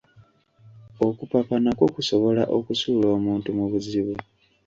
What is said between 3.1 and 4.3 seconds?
omuntu mu bizibu.